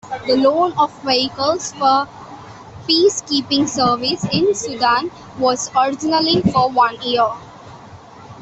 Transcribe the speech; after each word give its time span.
The 0.25 0.35
loan 0.35 0.73
of 0.79 0.91
vehicles 1.03 1.73
for 1.73 2.07
peace-keeping 2.87 3.67
service 3.67 4.25
in 4.33 4.55
Sudan 4.55 5.11
was 5.37 5.69
originally 5.75 6.41
for 6.41 6.69
one 6.71 6.99
year. 7.03 7.29